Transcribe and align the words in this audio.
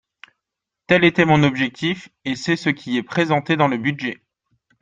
Tel 0.87 1.03
était 1.03 1.25
mon 1.25 1.43
objectif 1.43 2.09
et 2.25 2.33
c’est 2.35 2.55
ce 2.55 2.69
qui 2.69 2.97
est 2.97 3.03
présenté 3.03 3.55
dans 3.55 3.67
le 3.67 3.77
budget. 3.77 4.19